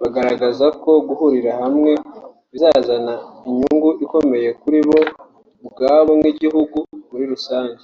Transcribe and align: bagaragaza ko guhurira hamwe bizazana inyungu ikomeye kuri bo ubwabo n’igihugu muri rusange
bagaragaza 0.00 0.66
ko 0.82 0.90
guhurira 1.08 1.50
hamwe 1.62 1.92
bizazana 2.50 3.14
inyungu 3.48 3.90
ikomeye 4.04 4.48
kuri 4.60 4.78
bo 4.88 4.98
ubwabo 5.66 6.12
n’igihugu 6.22 6.76
muri 7.10 7.24
rusange 7.34 7.82